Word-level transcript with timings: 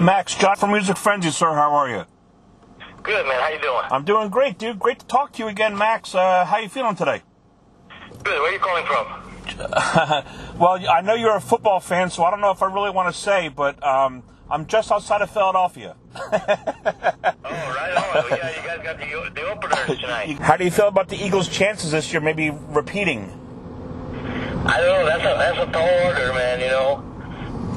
Max, 0.00 0.36
John 0.36 0.56
from 0.56 0.70
Music 0.70 0.96
Frenzy, 0.96 1.30
sir. 1.30 1.52
How 1.54 1.74
are 1.74 1.88
you? 1.88 2.04
Good, 3.02 3.26
man. 3.26 3.40
How 3.40 3.48
you 3.48 3.60
doing? 3.60 3.82
I'm 3.90 4.04
doing 4.04 4.28
great, 4.28 4.56
dude. 4.56 4.78
Great 4.78 5.00
to 5.00 5.06
talk 5.06 5.32
to 5.32 5.42
you 5.42 5.48
again, 5.48 5.76
Max. 5.76 6.14
Uh, 6.14 6.44
how 6.44 6.58
you 6.58 6.68
feeling 6.68 6.94
today? 6.94 7.22
Good. 8.22 8.40
Where 8.40 8.50
are 8.50 8.52
you 8.52 8.60
calling 8.60 8.86
from? 8.86 10.58
well, 10.58 10.78
I 10.88 11.00
know 11.00 11.14
you're 11.14 11.34
a 11.34 11.40
football 11.40 11.80
fan, 11.80 12.10
so 12.10 12.22
I 12.22 12.30
don't 12.30 12.40
know 12.40 12.52
if 12.52 12.62
I 12.62 12.72
really 12.72 12.90
want 12.90 13.12
to 13.12 13.20
say, 13.20 13.48
but 13.48 13.82
um, 13.84 14.22
I'm 14.48 14.66
just 14.66 14.92
outside 14.92 15.20
of 15.20 15.30
Philadelphia. 15.30 15.96
oh, 16.14 16.20
right 16.30 17.96
on. 17.96 18.24
Yeah, 18.30 18.50
you 18.50 18.68
guys 18.68 18.80
got 18.84 18.98
the, 18.98 19.30
the 19.34 19.50
openers 19.50 19.98
tonight. 19.98 20.38
How 20.40 20.56
do 20.56 20.64
you 20.64 20.70
feel 20.70 20.88
about 20.88 21.08
the 21.08 21.16
Eagles' 21.16 21.48
chances 21.48 21.90
this 21.90 22.12
year, 22.12 22.20
maybe 22.20 22.50
repeating? 22.50 23.32
I 24.64 24.80
don't 24.80 25.00
know. 25.00 25.06
That's 25.06 25.22
a 25.22 25.38
that's 25.38 25.68
a 25.68 25.72
tall 25.72 25.88
order, 26.04 26.32
man. 26.34 26.60
You 26.60 26.68
know, 26.68 27.07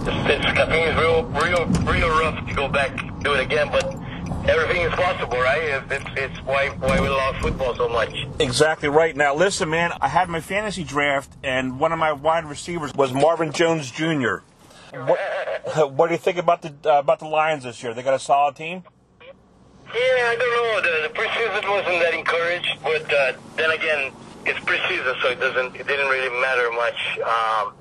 it's, 0.07 0.29
it's 0.29 0.45
I 0.45 0.65
think 0.65 0.87
it's 0.87 0.99
real 0.99 1.23
real 1.23 1.65
real 1.91 2.09
rough 2.09 2.47
to 2.47 2.53
go 2.53 2.67
back 2.67 2.97
do 3.21 3.33
it 3.33 3.39
again, 3.41 3.69
but 3.71 3.85
everything 4.49 4.81
is 4.81 4.93
possible, 4.93 5.37
right? 5.37 5.83
It's, 5.89 6.05
it's 6.17 6.39
why 6.45 6.69
why 6.69 6.99
we 6.99 7.09
love 7.09 7.35
football 7.37 7.75
so 7.75 7.87
much. 7.87 8.15
Exactly 8.39 8.89
right. 8.89 9.15
Now, 9.15 9.35
listen, 9.35 9.69
man. 9.69 9.91
I 10.01 10.07
had 10.07 10.29
my 10.29 10.41
fantasy 10.41 10.83
draft, 10.83 11.31
and 11.43 11.79
one 11.79 11.91
of 11.91 11.99
my 11.99 12.11
wide 12.11 12.45
receivers 12.45 12.93
was 12.93 13.13
Marvin 13.13 13.51
Jones 13.51 13.91
Jr. 13.91 14.37
What, 14.93 15.19
what 15.93 16.07
do 16.07 16.13
you 16.13 16.19
think 16.19 16.37
about 16.37 16.61
the 16.61 16.73
uh, 16.85 16.99
about 16.99 17.19
the 17.19 17.27
Lions 17.27 17.63
this 17.63 17.81
year? 17.83 17.93
They 17.93 18.03
got 18.03 18.13
a 18.13 18.19
solid 18.19 18.55
team. 18.55 18.83
Yeah, 19.21 19.99
I 19.99 20.35
don't 20.39 20.51
know. 20.55 20.81
The, 20.81 21.07
the 21.07 21.13
preseason 21.13 21.69
wasn't 21.69 22.01
that 22.01 22.13
encouraged, 22.13 22.77
but 22.81 23.13
uh, 23.13 23.33
then 23.57 23.71
again, 23.71 24.13
it's 24.45 24.59
preseason, 24.59 25.21
so 25.21 25.29
it 25.29 25.39
doesn't 25.39 25.75
it 25.75 25.87
didn't 25.87 26.07
really 26.07 26.41
matter 26.41 26.71
much. 26.71 27.19
Um, 27.19 27.73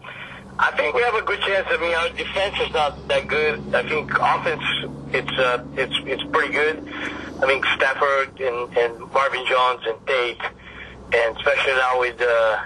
I 0.61 0.73
think 0.77 0.95
we 0.95 1.01
have 1.03 1.15
a 1.15 1.23
good 1.23 1.41
chance. 1.41 1.67
I 1.71 1.79
mean, 1.81 1.95
our 1.95 2.11
defense 2.11 2.55
is 2.61 2.71
not 2.75 3.09
that 3.09 3.27
good. 3.27 3.75
I 3.75 3.83
think 3.89 4.13
offense, 4.13 4.63
it's 5.09 5.39
uh, 5.39 5.65
it's 5.75 5.97
it's 6.05 6.23
pretty 6.25 6.53
good. 6.53 6.77
I 7.41 7.47
think 7.47 7.65
Stafford 7.77 8.39
and, 8.39 8.69
and 8.77 9.01
Marvin 9.11 9.41
Jones 9.49 9.81
and 9.89 9.97
Tate, 10.07 10.43
and 11.17 11.37
especially 11.39 11.73
now 11.73 11.99
with 11.99 12.21
uh, 12.21 12.61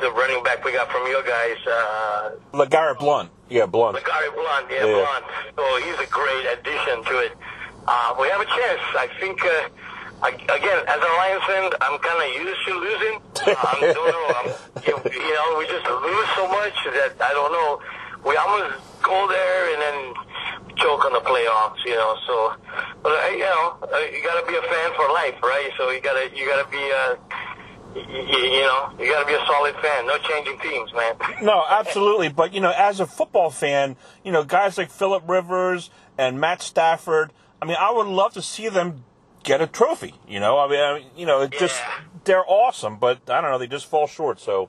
the 0.00 0.10
running 0.12 0.42
back 0.42 0.64
we 0.64 0.72
got 0.72 0.90
from 0.90 1.06
your 1.06 1.22
guys, 1.22 1.58
uh, 1.68 2.30
LeGarrette 2.54 2.98
Blount. 2.98 3.30
Yeah, 3.50 3.66
Blount. 3.66 3.98
LeGarrette 3.98 4.34
Blount. 4.34 4.66
Yeah, 4.70 4.86
yeah, 4.86 5.04
Blount. 5.04 5.24
So 5.54 5.64
he's 5.84 6.00
a 6.00 6.10
great 6.10 6.46
addition 6.56 7.04
to 7.12 7.18
it. 7.28 7.32
Uh, 7.86 8.16
we 8.18 8.28
have 8.28 8.40
a 8.40 8.46
chance. 8.46 8.80
I 8.96 9.08
think. 9.20 9.44
Uh, 9.44 9.68
again, 10.22 10.80
as 10.86 10.98
a 10.98 11.12
Lions 11.18 11.44
fan, 11.46 11.70
I'm 11.80 11.98
kind 11.98 12.18
of 12.18 12.28
used 12.42 12.62
to 12.66 12.74
losing. 12.74 13.14
I 13.54 13.92
don't 13.94 14.10
know. 14.10 14.26
I'm, 14.34 14.46
you, 14.82 14.94
you 15.14 15.34
know, 15.34 15.48
we 15.58 15.66
just 15.66 15.86
lose 15.86 16.28
so 16.34 16.48
much 16.48 16.74
that 16.94 17.14
I 17.20 17.32
don't 17.32 17.52
know. 17.52 17.80
We 18.26 18.36
almost 18.36 18.82
go 19.02 19.28
there 19.28 19.72
and 19.72 19.80
then 19.82 19.98
choke 20.76 21.04
on 21.04 21.12
the 21.12 21.22
playoffs. 21.22 21.84
You 21.84 21.96
know, 21.96 22.16
so 22.26 22.54
but 23.02 23.12
uh, 23.12 23.28
you 23.30 23.46
know, 23.46 23.78
uh, 23.82 23.98
you 24.10 24.22
got 24.22 24.40
to 24.40 24.46
be 24.46 24.56
a 24.56 24.62
fan 24.62 24.90
for 24.96 25.06
life, 25.14 25.38
right? 25.42 25.70
So 25.76 25.90
you 25.90 26.00
gotta 26.00 26.30
you 26.34 26.46
gotta 26.46 26.68
be. 26.70 26.82
Uh, 26.82 27.16
you 27.96 28.60
know, 28.62 28.92
you 29.00 29.10
got 29.10 29.20
to 29.20 29.26
be 29.26 29.32
a 29.32 29.44
solid 29.46 29.74
fan. 29.76 30.06
No 30.06 30.18
changing 30.18 30.58
teams, 30.60 30.92
man. 30.92 31.14
no, 31.42 31.64
absolutely. 31.68 32.28
But 32.28 32.52
you 32.52 32.60
know, 32.60 32.72
as 32.76 33.00
a 33.00 33.06
football 33.06 33.50
fan, 33.50 33.96
you 34.22 34.30
know, 34.30 34.44
guys 34.44 34.78
like 34.78 34.90
Philip 34.90 35.24
Rivers 35.26 35.90
and 36.16 36.38
Matt 36.40 36.62
Stafford. 36.62 37.32
I 37.60 37.64
mean, 37.64 37.76
I 37.80 37.90
would 37.90 38.06
love 38.06 38.34
to 38.34 38.42
see 38.42 38.68
them 38.68 39.04
get 39.48 39.60
a 39.60 39.66
trophy. 39.66 40.14
You 40.28 40.40
know, 40.40 40.58
I 40.58 40.68
mean, 40.68 40.80
I 40.80 40.98
mean 40.98 41.06
you 41.16 41.26
know, 41.26 41.40
it 41.42 41.54
yeah. 41.54 41.60
just 41.60 41.80
they're 42.24 42.44
awesome, 42.46 42.98
but 42.98 43.28
I 43.28 43.40
don't 43.40 43.50
know, 43.50 43.58
they 43.58 43.66
just 43.66 43.86
fall 43.86 44.06
short. 44.06 44.38
So 44.38 44.68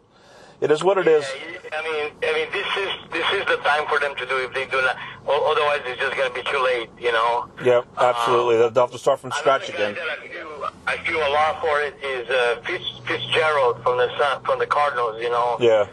it 0.62 0.72
is 0.72 0.84
what 0.84 0.98
it 0.98 1.06
yeah, 1.06 1.18
is. 1.18 1.26
I 1.72 1.84
mean, 1.84 2.12
I 2.24 2.34
mean, 2.34 2.48
this 2.52 2.68
is 2.84 2.92
this 3.12 3.28
is 3.34 3.46
the 3.48 3.58
time 3.64 3.86
for 3.88 4.00
them 4.00 4.16
to 4.16 4.26
do 4.26 4.38
if 4.38 4.54
they 4.54 4.66
do 4.66 4.82
not. 4.82 4.98
Otherwise, 5.28 5.82
it's 5.86 6.00
just 6.00 6.16
going 6.16 6.30
to 6.30 6.36
be 6.36 6.44
too 6.50 6.64
late. 6.64 6.90
You 6.98 7.12
know. 7.12 7.50
Yeah, 7.64 7.82
absolutely. 7.98 8.64
Um, 8.64 8.74
They'll 8.74 8.86
have 8.86 8.92
to 8.92 8.98
start 8.98 9.20
from 9.20 9.32
scratch 9.32 9.70
again. 9.70 9.96
I 9.96 10.28
feel, 10.28 10.70
I 10.88 10.98
feel 10.98 11.20
a 11.20 11.32
lot 11.32 11.62
for 11.62 11.82
it 11.82 11.96
is 12.04 12.30
uh, 12.30 12.62
Fitz, 12.66 12.86
Fitzgerald 13.06 13.84
from 13.84 13.98
the 13.98 14.10
from 14.46 14.60
the 14.60 14.68
Cardinals. 14.68 15.22
You 15.22 15.30
know. 15.30 15.58
Yeah. 15.60 15.88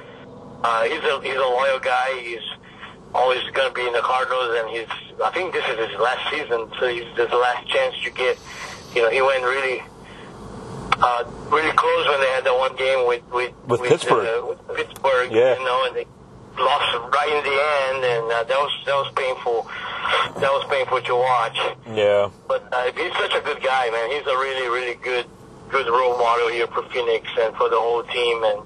Uh, 0.63 0.85
he's 0.85 1.05
a 1.05 1.21
he's 1.23 1.37
a 1.37 1.51
loyal 1.61 1.79
guy. 1.79 2.19
He's 2.21 2.47
always 3.15 3.43
going 3.53 3.69
to 3.69 3.75
be 3.75 3.87
in 3.87 3.93
the 3.93 4.01
Cardinals, 4.01 4.57
and 4.59 4.71
he's 4.71 4.89
I 5.25 5.31
think 5.31 5.53
this 5.53 5.65
is 5.69 5.79
his 5.91 5.99
last 6.01 6.31
season, 6.31 6.69
so 6.79 6.89
he's 6.89 7.07
his 7.17 7.31
last 7.31 7.67
chance 7.69 7.95
to 8.05 8.11
get. 8.11 8.39
You 8.97 9.03
know, 9.03 9.11
he 9.11 9.21
went 9.21 9.45
really 9.45 9.83
uh, 10.97 11.25
really 11.53 11.73
close 11.77 12.09
when 12.09 12.21
they 12.21 12.33
had 12.33 12.45
that 12.45 12.57
one 12.57 12.75
game 12.77 13.07
with 13.07 13.23
with, 13.31 13.53
with, 13.69 13.81
with 13.81 13.91
Pittsburgh. 13.91 14.25
Uh, 14.25 14.47
with 14.47 14.61
Pittsburgh, 14.75 15.31
yeah. 15.31 15.59
you 15.59 15.65
know, 15.65 15.84
and 15.84 15.95
they 15.95 16.07
lost 16.57 16.97
right 17.12 17.29
in 17.29 17.45
the 17.45 17.59
end, 17.61 18.01
and 18.01 18.25
uh, 18.33 18.45
that 18.45 18.57
was 18.57 18.73
that 18.87 18.97
was 18.97 19.12
painful. 19.12 19.69
That 20.41 20.49
was 20.49 20.65
painful 20.71 21.03
to 21.03 21.15
watch. 21.15 21.59
Yeah. 21.93 22.31
But 22.49 22.73
uh, 22.73 22.91
he's 22.97 23.12
such 23.21 23.34
a 23.34 23.43
good 23.45 23.62
guy, 23.62 23.91
man. 23.91 24.11
He's 24.11 24.27
a 24.27 24.37
really 24.37 24.69
really 24.69 24.97
good 25.05 25.27
good 25.69 25.89
role 25.89 26.17
model 26.17 26.49
here 26.49 26.67
for 26.69 26.83
Phoenix 26.89 27.28
and 27.39 27.55
for 27.57 27.69
the 27.69 27.77
whole 27.77 28.03
team, 28.05 28.45
and 28.45 28.65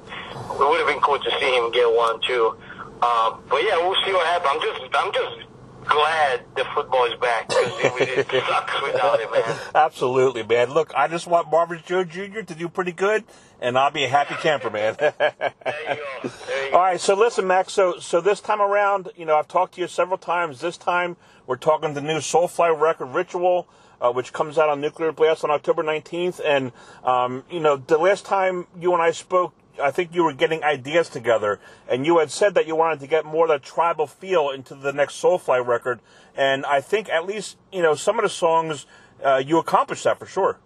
it 0.55 0.63
would 0.63 0.79
have 0.79 0.87
been 0.87 1.03
cool 1.03 1.19
to 1.19 1.31
see 1.41 1.51
him 1.59 1.73
get 1.73 1.91
one 1.91 2.21
too. 2.23 2.55
Um, 3.03 3.43
but 3.51 3.67
yeah, 3.67 3.83
we'll 3.83 3.99
see 4.07 4.13
what 4.13 4.27
happens. 4.31 4.55
I'm 4.55 4.63
just 4.63 4.81
I'm 4.95 5.11
just 5.11 5.50
glad 5.85 6.43
the 6.57 6.65
football 6.75 7.05
is 7.07 7.19
back 7.21 7.49
because 7.49 7.81
it, 8.01 8.19
it 8.33 8.45
sucks 8.49 8.83
without 8.83 9.21
it, 9.21 9.31
man. 9.33 9.59
Absolutely, 9.75 10.43
man. 10.43 10.71
Look, 10.71 10.93
I 10.95 11.09
just 11.09 11.27
want 11.27 11.51
Marvin 11.51 11.81
Jones 11.85 12.13
Jr. 12.13 12.43
to 12.43 12.55
do 12.55 12.69
pretty 12.69 12.93
good, 12.93 13.25
and 13.61 13.79
I'll 13.79 13.91
be 13.91 14.05
a 14.05 14.09
happy 14.09 14.35
camper, 14.35 14.71
man. 14.71 14.97
there 14.99 15.13
you 15.19 15.97
go. 16.23 16.29
There 16.47 16.69
you 16.69 16.75
All 16.75 16.81
right, 16.81 17.01
so 17.01 17.15
listen, 17.15 17.47
Max. 17.47 17.73
So, 17.73 17.99
so 17.99 18.21
this 18.21 18.41
time 18.41 18.61
around, 18.61 19.11
you 19.17 19.25
know, 19.25 19.37
I've 19.37 19.49
talked 19.49 19.75
to 19.75 19.81
you 19.81 19.89
several 19.89 20.19
times. 20.19 20.61
This 20.61 20.77
time, 20.77 21.17
we're 21.47 21.57
talking 21.57 21.95
the 21.95 22.01
new 22.01 22.19
Soulfly 22.19 22.79
record, 22.79 23.07
Ritual. 23.07 23.69
Uh, 24.03 24.11
which 24.11 24.33
comes 24.33 24.57
out 24.57 24.71
on 24.71 24.81
Nuclear 24.81 25.13
Blast 25.13 25.45
on 25.45 25.51
October 25.51 25.83
19th. 25.83 26.41
And, 26.43 26.73
um, 27.05 27.45
you 27.51 27.61
know, 27.61 27.77
the 27.77 27.99
last 27.99 28.25
time 28.25 28.67
you 28.81 28.95
and 28.95 29.03
I 29.03 29.11
spoke, 29.11 29.53
I 29.81 29.91
think 29.91 30.15
you 30.15 30.25
were 30.25 30.33
getting 30.33 30.63
ideas 30.63 31.09
together, 31.09 31.61
and 31.89 32.07
you 32.07 32.19
had 32.19 32.31
said 32.31 32.55
that 32.55 32.67
you 32.67 32.77
wanted 32.77 33.01
to 33.01 33.07
get 33.07 33.25
more 33.25 33.45
of 33.47 33.49
that 33.51 33.63
tribal 33.63 34.07
feel 34.07 34.51
into 34.51 34.75
the 34.75 34.93
next 34.93 35.21
Soulfly 35.21 35.65
record. 35.67 36.01
And 36.37 36.65
I 36.67 36.81
think 36.81 37.09
at 37.09 37.27
least 37.27 37.57
you 37.73 37.83
know 37.83 37.95
some 37.95 38.19
of 38.19 38.23
the 38.23 38.29
songs 38.29 38.87
uh, 39.25 39.43
you 39.45 39.59
accomplished 39.59 40.05
that 40.05 40.19
for 40.19 40.27
sure. 40.27 40.59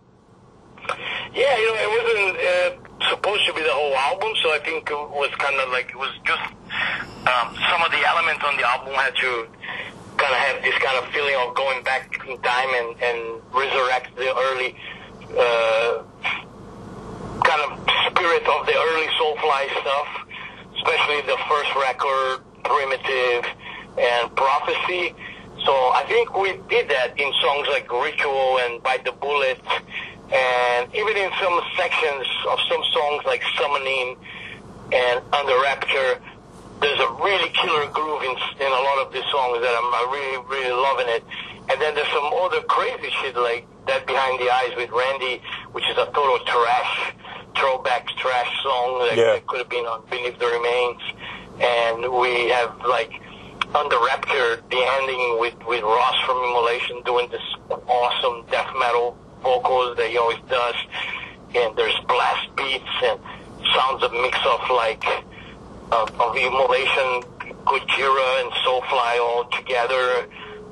Yeah, 1.35 1.57
you 1.59 1.67
know, 1.67 1.75
it 1.75 1.91
wasn't 1.91 2.37
uh, 2.39 3.11
supposed 3.11 3.47
to 3.47 3.55
be 3.55 3.63
the 3.63 3.73
whole 3.73 3.95
album, 3.95 4.33
so 4.43 4.53
I 4.53 4.59
think 4.59 4.89
it 4.91 4.95
was 4.95 5.33
kind 5.39 5.59
of 5.59 5.71
like 5.71 5.91
it 5.91 5.99
was 5.99 6.13
just 6.25 6.43
um, 7.27 7.57
some 7.71 7.83
of 7.83 7.91
the 7.91 8.05
elements 8.07 8.45
on 8.45 8.57
the 8.57 8.69
album 8.69 8.95
had 8.95 9.17
to 9.17 9.49
kind 10.17 10.33
of 10.33 10.39
have 10.39 10.63
this 10.63 10.75
kind 10.79 10.97
of 11.03 11.11
feeling 11.13 11.35
of 11.43 11.55
going 11.55 11.83
back 11.83 12.21
in 12.29 12.39
time 12.43 12.69
and, 12.71 13.03
and 13.03 13.43
resurrect 13.53 14.15
the 14.17 14.31
early. 14.31 14.77
Uh, 15.35 16.03
kind 17.45 17.61
of 17.61 17.79
spirit 18.11 18.43
of 18.49 18.67
the 18.67 18.75
early 18.75 19.07
Soulfly 19.21 19.69
stuff, 19.81 20.09
especially 20.77 21.21
the 21.29 21.39
first 21.49 21.71
record, 21.77 22.41
Primitive 22.65 23.45
and 23.99 24.35
Prophecy. 24.35 25.15
So 25.65 25.73
I 25.73 26.05
think 26.09 26.37
we 26.37 26.59
did 26.69 26.89
that 26.89 27.19
in 27.19 27.33
songs 27.41 27.69
like 27.69 27.91
Ritual 27.93 28.59
and 28.65 28.83
Bite 28.83 29.05
the 29.05 29.13
Bullet, 29.13 29.61
and 30.33 30.95
even 30.95 31.17
in 31.17 31.31
some 31.41 31.61
sections 31.77 32.27
of 32.49 32.59
some 32.69 32.83
songs 32.93 33.25
like 33.25 33.43
Summoning 33.57 34.17
and 34.93 35.21
Under 35.33 35.61
Rapture. 35.63 36.21
There's 36.85 37.01
a 37.01 37.13
really 37.25 37.49
killer 37.57 37.89
groove 37.89 38.23
in, 38.29 38.35
in 38.61 38.69
a 38.69 38.83
lot 38.85 38.99
of 39.01 39.09
these 39.13 39.25
songs 39.33 39.57
that 39.65 39.73
I'm, 39.73 39.89
I'm 39.89 40.09
really, 40.13 40.37
really 40.53 40.75
loving 40.77 41.09
it. 41.09 41.25
And 41.73 41.81
then 41.81 41.95
there's 41.97 42.13
some 42.13 42.29
other 42.45 42.61
crazy 42.69 43.09
shit 43.23 43.35
like 43.37 43.65
Dead 43.87 44.05
Behind 44.05 44.37
the 44.39 44.53
Eyes 44.53 44.77
with 44.77 44.91
Randy, 44.93 45.41
which 45.73 45.85
is 45.89 45.97
a 45.97 46.05
total 46.13 46.39
trash 46.45 47.15
throwback 47.57 48.09
trash 48.21 48.51
song 48.63 48.99
that, 49.09 49.17
Yeah. 49.17 49.33
that 49.33 49.47
could 49.47 49.59
have 49.65 49.71
been 49.71 49.87
on 49.87 50.05
Beneath 50.11 50.39
the 50.39 50.45
Remains. 50.47 51.01
And 51.57 52.13
we 52.21 52.51
have 52.51 52.77
like 52.85 53.17
under 53.75 53.97
Rapture 54.05 54.61
the 54.69 54.81
ending 55.01 55.41
with 55.41 55.57
with 55.65 55.83
Ross 55.83 56.21
from 56.27 56.37
Immolation 56.37 57.01
doing 57.05 57.31
this 57.31 57.43
awesome 57.89 58.45
death 58.51 58.69
metal 58.79 59.17
vocals 59.43 59.97
that 59.97 60.11
he 60.11 60.19
always 60.19 60.43
does. 60.51 60.75
And 61.55 61.75
there's 61.77 61.97
blast 62.09 62.55
beats 62.57 62.93
and 63.05 63.19
sounds 63.73 64.03
a 64.03 64.11
mix 64.11 64.37
of 64.45 64.61
like 64.69 65.05
of, 65.93 66.09
of 66.21 66.37
Immolation, 66.37 67.23
Gojira, 67.65 68.29
and 68.43 68.51
Soulfly 68.65 69.19
all 69.21 69.45
together. 69.53 70.29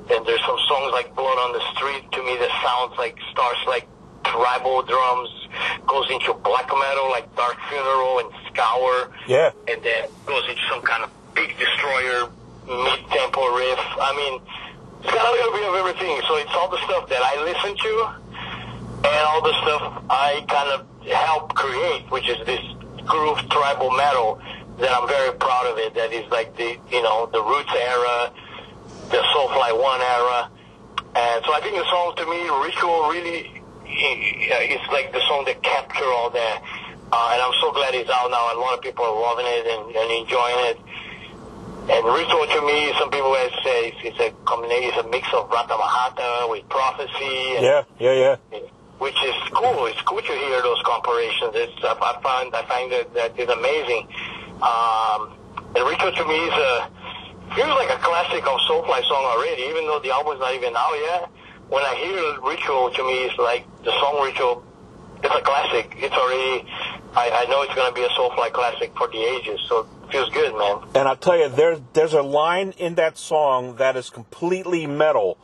And 0.09 0.25
there's 0.25 0.41
some 0.45 0.59
songs 0.67 0.91
like 0.91 1.15
Blood 1.15 1.37
on 1.37 1.53
the 1.53 1.61
Street 1.75 2.11
to 2.11 2.23
me 2.23 2.35
that 2.37 2.51
sounds 2.63 2.97
like 2.97 3.17
starts 3.31 3.59
like 3.67 3.87
tribal 4.25 4.81
drums, 4.83 5.29
goes 5.87 6.09
into 6.11 6.33
black 6.43 6.67
metal 6.67 7.09
like 7.09 7.33
Dark 7.35 7.57
Funeral 7.69 8.19
and 8.19 8.29
Scour, 8.51 9.11
Yeah. 9.27 9.51
and 9.67 9.81
then 9.83 10.09
goes 10.25 10.43
into 10.49 10.61
some 10.69 10.81
kind 10.81 11.03
of 11.03 11.09
big 11.33 11.57
destroyer 11.57 12.29
mid-tempo 12.67 13.55
riff. 13.55 13.79
I 13.99 14.11
mean, 14.15 14.41
it's 15.03 15.11
got 15.11 15.27
a 15.27 15.31
little 15.31 15.51
bit 15.51 15.67
of 15.67 15.75
everything. 15.75 16.21
So 16.27 16.35
it's 16.37 16.51
all 16.55 16.69
the 16.69 16.79
stuff 16.85 17.09
that 17.09 17.21
I 17.21 17.41
listen 17.43 17.75
to, 17.75 17.93
and 19.07 19.23
all 19.27 19.41
the 19.41 19.53
stuff 19.63 20.03
I 20.09 20.45
kind 20.47 20.69
of 20.71 21.07
help 21.07 21.53
create, 21.55 22.09
which 22.11 22.27
is 22.29 22.37
this 22.45 22.61
groove 23.05 23.39
tribal 23.49 23.91
metal 23.91 24.39
that 24.79 24.91
I'm 24.91 25.07
very 25.07 25.33
proud 25.37 25.67
of 25.67 25.77
it. 25.77 25.93
That 25.95 26.11
is 26.13 26.29
like 26.31 26.55
the 26.57 26.77
you 26.91 27.01
know 27.03 27.27
the 27.27 27.41
roots 27.41 27.73
era 27.73 28.31
the 29.13 29.21
Soulfly 29.29 29.71
One 29.77 30.01
era. 30.01 30.49
And 31.15 31.45
so 31.45 31.53
I 31.53 31.61
think 31.61 31.77
the 31.77 31.85
song 31.85 32.17
to 32.17 32.25
me, 32.25 32.49
Ritual, 32.65 33.09
really 33.13 33.61
is 33.85 34.81
like 34.89 35.13
the 35.13 35.21
song 35.29 35.45
that 35.45 35.61
capture 35.61 36.09
all 36.17 36.29
that. 36.31 36.63
Uh, 37.13 37.29
and 37.33 37.41
I'm 37.41 37.53
so 37.61 37.71
glad 37.71 37.93
it's 37.93 38.09
out 38.09 38.31
now, 38.31 38.49
a 38.49 38.57
lot 38.57 38.73
of 38.73 38.81
people 38.81 39.05
are 39.05 39.13
loving 39.13 39.45
it 39.45 39.69
and, 39.69 39.93
and 39.93 40.09
enjoying 40.09 40.61
it. 40.73 40.77
And 41.93 42.01
Ritual 42.09 42.47
to 42.49 42.61
me, 42.65 42.89
some 42.97 43.11
people 43.11 43.29
would 43.29 43.53
say 43.61 43.93
it's, 43.93 44.01
it's 44.01 44.19
a 44.19 44.31
combination, 44.45 44.89
it's 44.89 44.97
a 44.97 45.07
mix 45.09 45.27
of 45.33 45.45
Ratamahatta 45.51 46.49
with 46.49 46.67
prophecy. 46.69 47.61
And, 47.61 47.61
yeah, 47.61 47.83
yeah, 47.99 48.13
yeah. 48.13 48.59
Which 48.97 49.21
is 49.21 49.35
cool. 49.53 49.85
It's 49.85 50.01
cool 50.01 50.21
to 50.21 50.33
hear 50.33 50.61
those 50.63 50.81
comparisons. 50.81 51.53
It's, 51.53 51.77
I 51.83 51.93
find 52.23 52.55
I 52.55 52.63
find 52.65 52.91
that 52.93 53.13
that 53.13 53.37
is 53.37 53.49
amazing. 53.49 54.07
Um, 54.63 55.35
Ritual 55.75 56.13
to 56.13 56.25
me 56.25 56.39
is 56.47 56.53
a 56.53 56.89
feels 57.55 57.75
like 57.75 57.89
a 57.89 57.99
classic 58.01 58.47
of 58.47 58.59
Soulfly 58.61 59.03
song 59.03 59.23
already, 59.25 59.63
even 59.63 59.85
though 59.85 59.99
the 59.99 60.11
album's 60.11 60.39
not 60.39 60.55
even 60.55 60.73
out 60.75 60.95
yet. 60.95 61.29
When 61.69 61.83
I 61.83 61.95
hear 61.95 62.41
Ritual, 62.41 62.91
to 62.91 63.03
me, 63.03 63.25
it's 63.25 63.37
like 63.37 63.65
the 63.83 63.91
song 63.99 64.23
Ritual. 64.23 64.63
It's 65.23 65.35
a 65.35 65.41
classic. 65.41 65.93
It's 65.97 66.15
already. 66.15 66.67
I, 67.15 67.43
I 67.43 67.45
know 67.49 67.61
it's 67.61 67.75
going 67.75 67.87
to 67.87 67.93
be 67.93 68.03
a 68.03 68.09
Soulfly 68.09 68.51
classic 68.51 68.95
for 68.97 69.07
the 69.07 69.19
ages. 69.19 69.59
So 69.67 69.81
it 69.81 70.11
feels 70.11 70.29
good, 70.29 70.55
man. 70.57 70.79
And 70.95 71.07
I'll 71.07 71.17
tell 71.17 71.37
you, 71.37 71.49
there's 71.49 71.79
there's 71.93 72.13
a 72.13 72.21
line 72.21 72.73
in 72.77 72.95
that 72.95 73.17
song 73.17 73.75
that 73.75 73.95
is 73.95 74.09
completely 74.09 74.87
metal. 74.87 75.37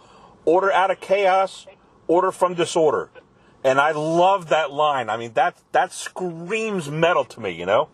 Order 0.46 0.72
out 0.72 0.92
of 0.92 1.00
chaos, 1.00 1.68
order 2.08 2.32
from 2.32 2.56
disorder. 2.56 3.10
And 3.64 3.80
I 3.80 3.92
love 3.92 4.50
that 4.50 4.72
line. 4.72 5.10
I 5.10 5.18
mean, 5.18 5.34
that 5.34 5.58
that 5.74 5.92
screams 5.94 6.90
metal 6.90 7.26
to 7.26 7.42
me. 7.42 7.52
You 7.52 7.66
know. 7.66 7.90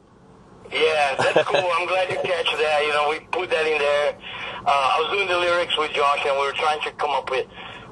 Yeah, 0.72 1.16
that's 1.18 1.48
cool. 1.48 1.70
I'm 1.78 1.88
glad 1.88 2.10
you 2.10 2.18
catch 2.18 2.52
that. 2.58 2.84
You 2.86 2.94
know, 2.94 3.10
we 3.10 3.20
put 3.32 3.50
that 3.50 3.66
in 3.66 3.78
there. 3.78 4.16
Uh, 4.66 4.70
I 4.70 5.00
was 5.02 5.12
doing 5.12 5.28
the 5.28 5.38
lyrics 5.38 5.78
with 5.78 5.92
Josh, 5.94 6.26
and 6.26 6.38
we 6.40 6.46
were 6.46 6.54
trying 6.58 6.82
to 6.82 6.92
come 6.92 7.12
up 7.12 7.30
with 7.30 7.48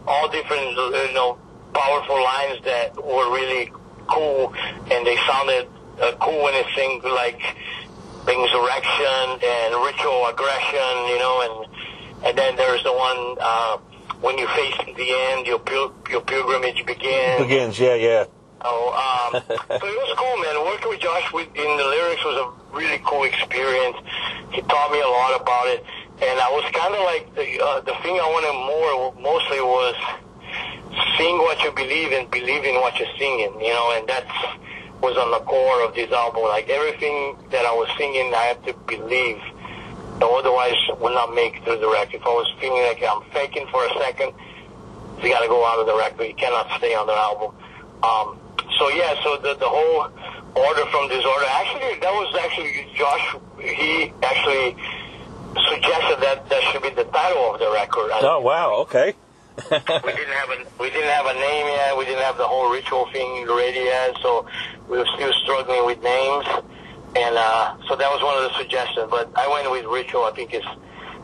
all 0.07 0.27
different, 0.29 0.71
you 0.71 1.13
know, 1.13 1.37
powerful 1.73 2.21
lines 2.21 2.63
that 2.65 2.95
were 2.95 3.31
really 3.33 3.71
cool, 4.07 4.53
and 4.91 5.05
they 5.05 5.17
sounded 5.27 5.67
uh, 6.01 6.13
cool 6.19 6.43
when 6.43 6.53
they 6.53 6.65
sing 6.75 7.01
like 7.03 7.41
insurrection 8.27 9.39
and 9.43 9.75
ritual 9.83 10.25
aggression, 10.27 10.89
you 11.07 11.19
know, 11.19 11.35
and 11.45 12.25
and 12.25 12.37
then 12.37 12.55
there's 12.55 12.83
the 12.83 12.93
one 12.93 13.35
uh, 13.39 13.77
when 14.21 14.37
you 14.37 14.47
face 14.47 14.75
the 14.95 15.09
end, 15.11 15.45
your 15.45 15.59
pil- 15.59 15.93
your 16.09 16.21
pilgrimage 16.21 16.85
begins. 16.85 17.41
Begins, 17.41 17.79
yeah, 17.79 17.95
yeah. 17.95 18.25
Oh, 18.63 18.95
um, 18.95 19.43
so 19.47 19.85
it 19.85 19.99
was 19.99 20.13
cool, 20.17 20.37
man. 20.39 20.55
Working 20.65 20.89
with 20.89 20.99
Josh 20.99 21.31
with, 21.33 21.47
in 21.55 21.69
the 21.77 21.83
lyrics 21.83 22.23
was 22.23 22.37
a 22.39 22.47
really 22.75 23.01
cool 23.03 23.23
experience. 23.23 23.97
He 24.51 24.61
taught 24.61 24.91
me 24.91 25.01
a 25.01 25.07
lot 25.07 25.39
about 25.39 25.67
it, 25.67 25.83
and 26.21 26.39
I 26.39 26.49
was 26.49 26.63
kind 26.71 26.95
of 26.95 27.03
like 27.03 27.35
the 27.35 27.59
uh, 27.59 27.79
the 27.81 27.95
thing 28.01 28.15
I 28.15 28.27
wanted 28.31 28.55
more 28.55 29.13
mostly 29.19 29.59
was 29.59 29.95
sing 31.17 31.37
what 31.39 31.61
you 31.63 31.71
believe 31.71 32.11
and 32.11 32.29
believe 32.31 32.63
in 32.63 32.75
what 32.79 32.97
you're 32.99 33.11
singing, 33.17 33.51
you 33.59 33.73
know, 33.73 33.97
and 33.97 34.07
that's 34.07 34.31
was 35.03 35.17
on 35.17 35.31
the 35.31 35.43
core 35.43 35.83
of 35.83 35.93
this 35.93 36.09
album. 36.11 36.43
Like 36.43 36.69
everything 36.69 37.35
that 37.51 37.65
I 37.65 37.73
was 37.75 37.89
singing, 37.97 38.33
I 38.33 38.55
had 38.55 38.63
to 38.65 38.73
believe. 38.87 39.41
Otherwise, 40.21 40.79
would 41.01 41.13
not 41.13 41.35
make 41.35 41.57
it 41.57 41.63
through 41.65 41.79
the 41.79 41.89
record. 41.89 42.15
If 42.15 42.23
I 42.23 42.29
was 42.29 42.47
feeling 42.61 42.81
like 42.83 43.03
I'm 43.03 43.23
faking 43.31 43.67
for 43.67 43.83
a 43.83 43.91
second, 43.99 44.31
you 45.21 45.29
got 45.29 45.41
to 45.41 45.47
go 45.47 45.65
out 45.65 45.79
of 45.79 45.85
the 45.85 45.97
record. 45.97 46.23
You 46.23 46.35
cannot 46.35 46.71
stay 46.77 46.95
on 46.95 47.07
the 47.07 47.13
album. 47.13 47.51
Um, 48.03 48.39
so 48.77 48.89
yeah, 48.89 49.15
so 49.23 49.37
the 49.37 49.55
the 49.55 49.69
whole 49.69 50.09
order 50.55 50.85
from 50.87 51.09
disorder. 51.09 51.45
Actually, 51.49 51.99
that 51.99 52.13
was 52.13 52.35
actually 52.39 52.87
Josh. 52.95 53.35
He 53.59 54.13
actually 54.21 54.75
suggested 55.69 56.21
that 56.21 56.49
that 56.49 56.61
should 56.71 56.81
be 56.81 56.89
the 56.89 57.05
title 57.05 57.53
of 57.53 57.59
the 57.59 57.71
record. 57.71 58.11
Oh 58.21 58.39
wow, 58.41 58.73
okay. 58.81 59.13
we 59.69 59.77
didn't 59.77 60.33
have 60.33 60.49
a 60.49 60.65
we 60.79 60.89
didn't 60.89 61.13
have 61.13 61.25
a 61.27 61.33
name 61.33 61.67
yet. 61.67 61.97
We 61.97 62.05
didn't 62.05 62.23
have 62.23 62.37
the 62.37 62.47
whole 62.47 62.71
ritual 62.71 63.05
thing 63.11 63.45
ready 63.47 63.85
yet, 63.85 64.17
so 64.21 64.47
we 64.89 64.97
were 64.97 65.07
still 65.15 65.31
struggling 65.43 65.85
with 65.85 66.01
names. 66.01 66.45
And 67.15 67.37
uh, 67.37 67.77
so 67.87 67.95
that 67.95 68.09
was 68.09 68.23
one 68.23 68.37
of 68.37 68.49
the 68.49 68.57
suggestions. 68.57 69.07
But 69.11 69.29
I 69.35 69.47
went 69.47 69.69
with 69.69 69.85
ritual. 69.85 70.23
I 70.23 70.31
think 70.31 70.53
it's 70.53 70.65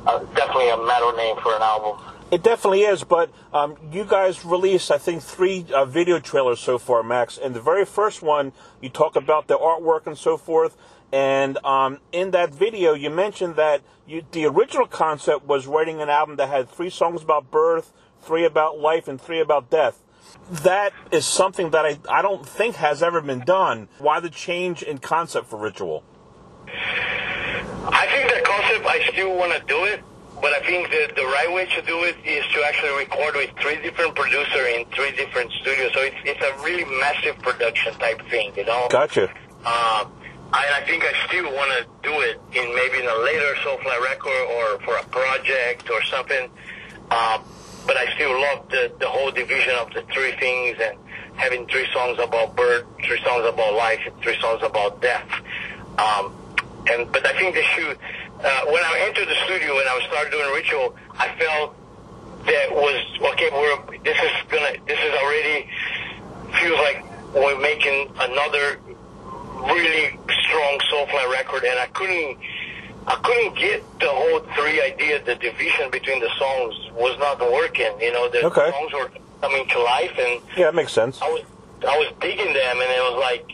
uh, 0.05 0.19
definitely 0.35 0.69
a 0.69 0.77
metal 0.77 1.13
name 1.13 1.37
for 1.41 1.55
an 1.55 1.63
album. 1.63 1.97
It 2.31 2.43
definitely 2.43 2.81
is, 2.81 3.03
but 3.03 3.31
um, 3.53 3.75
you 3.91 4.05
guys 4.05 4.45
released, 4.45 4.91
I 4.91 4.99
think, 4.99 5.23
three 5.23 5.65
uh, 5.73 5.85
video 5.85 6.19
trailers 6.19 6.59
so 6.59 6.77
far, 6.77 7.01
Max. 7.01 7.39
And 7.39 7.55
the 7.55 7.61
very 7.61 7.85
first 7.85 8.21
one, 8.21 8.53
you 8.81 8.89
talk 8.89 9.15
about 9.15 9.47
the 9.47 9.57
artwork 9.57 10.05
and 10.05 10.15
so 10.15 10.37
forth. 10.37 10.77
And 11.11 11.57
um, 11.65 11.97
in 12.11 12.29
that 12.31 12.53
video, 12.53 12.93
you 12.93 13.09
mentioned 13.09 13.55
that 13.55 13.81
you, 14.07 14.23
the 14.31 14.45
original 14.45 14.85
concept 14.85 15.45
was 15.47 15.65
writing 15.65 16.01
an 16.01 16.09
album 16.09 16.35
that 16.35 16.49
had 16.49 16.69
three 16.69 16.91
songs 16.91 17.23
about 17.23 17.49
birth, 17.49 17.91
three 18.21 18.45
about 18.45 18.77
life, 18.77 19.07
and 19.07 19.19
three 19.19 19.39
about 19.39 19.71
death. 19.71 20.03
That 20.51 20.93
is 21.11 21.25
something 21.25 21.71
that 21.71 21.83
I, 21.83 21.97
I 22.07 22.21
don't 22.21 22.45
think 22.45 22.75
has 22.75 23.01
ever 23.01 23.21
been 23.21 23.39
done. 23.39 23.87
Why 23.97 24.19
the 24.19 24.29
change 24.29 24.83
in 24.83 24.99
concept 24.99 25.47
for 25.47 25.57
Ritual? 25.57 26.03
I 26.67 28.05
think 28.05 28.29
the 28.35 28.41
concept, 28.45 28.85
I 28.85 29.09
still 29.11 29.35
want 29.35 29.53
to 29.53 29.65
do 29.65 29.85
it 29.85 30.03
but 30.41 30.53
I 30.53 30.59
think 30.65 30.89
the 30.89 31.11
the 31.15 31.25
right 31.25 31.51
way 31.51 31.65
to 31.65 31.81
do 31.81 32.03
it 32.03 32.15
is 32.25 32.45
to 32.53 32.63
actually 32.65 32.95
record 32.97 33.35
with 33.35 33.51
three 33.59 33.81
different 33.81 34.15
producers 34.15 34.67
in 34.75 34.85
three 34.95 35.11
different 35.11 35.51
studios. 35.51 35.91
So 35.93 36.01
it's 36.01 36.15
it's 36.23 36.41
a 36.41 36.63
really 36.63 36.85
massive 36.99 37.37
production 37.39 37.93
type 37.95 38.21
thing, 38.29 38.53
you 38.55 38.65
know. 38.65 38.87
Gotcha. 38.89 39.29
Um, 39.65 40.11
I, 40.51 40.81
I 40.81 40.81
think 40.85 41.03
I 41.03 41.13
still 41.27 41.53
want 41.53 41.71
to 41.77 41.85
do 42.01 42.21
it 42.21 42.41
in 42.53 42.73
maybe 42.73 43.03
in 43.03 43.09
a 43.09 43.17
later 43.23 43.53
Soulfly 43.61 44.01
record 44.01 44.41
or 44.55 44.79
for 44.79 44.97
a 44.97 45.03
project 45.03 45.89
or 45.91 46.01
something. 46.03 46.49
Um, 47.11 47.43
but 47.85 47.97
I 47.97 48.13
still 48.15 48.39
love 48.39 48.69
the 48.69 48.91
the 48.99 49.07
whole 49.07 49.31
division 49.31 49.75
of 49.75 49.93
the 49.93 50.01
three 50.13 50.31
things 50.37 50.77
and 50.81 50.97
having 51.35 51.67
three 51.67 51.87
songs 51.93 52.19
about 52.19 52.55
birth, 52.55 52.85
three 53.03 53.19
songs 53.23 53.45
about 53.45 53.73
life, 53.73 53.99
and 54.05 54.15
three 54.21 54.39
songs 54.39 54.61
about 54.63 55.01
death. 55.01 55.29
Um, 55.97 56.35
and 56.87 57.11
but 57.11 57.25
I 57.25 57.33
think 57.37 57.55
they 57.55 57.63
should 57.75 57.97
uh, 58.39 58.65
when 58.65 58.83
I 58.83 59.05
entered 59.07 59.27
the 59.27 59.35
studio 59.45 59.79
and 59.79 59.89
I 59.89 59.99
started 60.07 60.31
doing 60.31 60.53
ritual, 60.53 60.95
I 61.11 61.27
felt 61.37 61.75
that 62.45 62.71
was 62.71 63.03
okay. 63.33 63.49
We're 63.51 63.99
this 64.03 64.17
is 64.17 64.31
gonna 64.47 64.73
this 64.87 64.99
is 64.99 65.13
already 65.21 65.69
feels 66.59 66.79
like 66.79 67.03
we're 67.35 67.59
making 67.59 68.11
another 68.19 68.79
really 69.67 70.17
strong 70.47 70.79
Soulfly 70.91 71.31
record, 71.31 71.63
and 71.65 71.77
I 71.79 71.87
couldn't 71.87 72.37
I 73.07 73.15
couldn't 73.15 73.55
get 73.57 73.83
the 73.99 74.09
whole 74.09 74.39
three 74.55 74.81
idea. 74.81 75.23
The 75.23 75.35
division 75.35 75.91
between 75.91 76.19
the 76.19 76.29
songs 76.37 76.75
was 76.93 77.17
not 77.19 77.39
working. 77.39 77.91
You 77.99 78.13
know, 78.13 78.29
the 78.29 78.45
okay. 78.45 78.71
songs 78.71 78.93
were 78.93 79.11
coming 79.41 79.67
to 79.67 79.79
life, 79.79 80.15
and 80.17 80.41
yeah, 80.55 80.65
that 80.65 80.75
makes 80.75 80.93
sense. 80.93 81.21
I 81.21 81.29
was 81.29 81.43
I 81.87 81.97
was 81.97 82.13
digging 82.21 82.53
them, 82.53 82.75
and 82.79 82.89
it 82.89 83.03
was 83.11 83.19
like, 83.19 83.45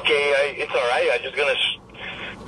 okay, 0.00 0.34
I, 0.34 0.54
it's 0.58 0.72
all 0.72 0.88
right. 0.90 1.10
I'm 1.12 1.22
just 1.22 1.36
gonna 1.36 1.54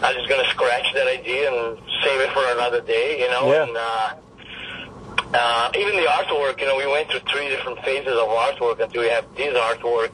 I'm 0.00 0.14
just 0.14 0.28
gonna 0.28 0.48
scratch 0.50 0.92
that 0.94 1.08
idea 1.08 1.50
and 1.52 1.78
save 2.04 2.20
it 2.20 2.30
for 2.32 2.44
another 2.52 2.80
day, 2.80 3.20
you 3.20 3.28
know. 3.30 3.52
Yeah. 3.52 3.62
And 3.64 3.76
uh, 3.76 4.14
uh, 5.34 5.70
even 5.76 5.96
the 5.96 6.06
artwork, 6.06 6.60
you 6.60 6.66
know, 6.66 6.76
we 6.76 6.86
went 6.86 7.10
through 7.10 7.20
three 7.30 7.48
different 7.48 7.80
phases 7.84 8.12
of 8.12 8.28
artwork 8.28 8.80
until 8.80 9.02
we 9.02 9.08
have 9.08 9.26
this 9.36 9.54
artwork. 9.56 10.12